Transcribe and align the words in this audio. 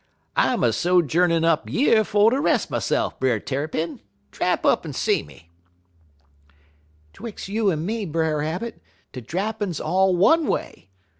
"'I'm 0.35 0.63
a 0.63 0.73
sojourneyin' 0.73 1.45
up 1.45 1.69
yer 1.69 2.03
fer 2.03 2.31
ter 2.31 2.41
res' 2.41 2.71
myse'f, 2.71 3.19
Brer 3.19 3.39
Tarrypin. 3.39 3.99
Drap 4.31 4.65
up 4.65 4.83
en 4.83 4.93
see 4.93 5.21
me.' 5.21 5.51
"''Twix' 7.13 7.47
you 7.47 7.69
en 7.69 7.85
me, 7.85 8.07
Brer 8.07 8.39
Rabbit, 8.39 8.81
de 9.11 9.21
drappin' 9.21 9.71
's 9.73 9.79
all 9.79 10.15
one 10.15 10.47
way. 10.47 10.89